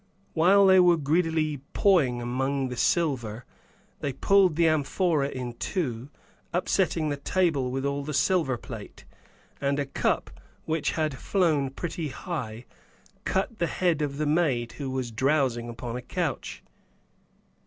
While 0.33 0.65
they 0.65 0.79
were 0.79 0.97
greedily 0.97 1.61
pawing 1.73 2.23
among 2.23 2.69
the 2.69 2.75
silver, 2.75 3.45
they 3.99 4.13
pulled 4.13 4.55
the 4.55 4.67
amphora 4.67 5.29
in 5.29 5.53
two, 5.53 6.09
upsetting 6.51 7.09
the 7.09 7.17
table 7.17 7.69
with 7.69 7.85
all 7.85 8.03
the 8.03 8.11
silver 8.15 8.57
plate, 8.57 9.05
and 9.61 9.77
a 9.77 9.85
cup, 9.85 10.31
which 10.65 10.93
had 10.93 11.19
flown 11.19 11.69
pretty 11.69 12.07
high, 12.07 12.65
cut 13.25 13.59
the 13.59 13.67
head 13.67 14.01
of 14.01 14.17
the 14.17 14.25
maid, 14.25 14.71
who 14.71 14.89
was 14.89 15.11
drowsing 15.11 15.69
upon 15.69 15.95
a 15.95 16.01
couch. 16.01 16.63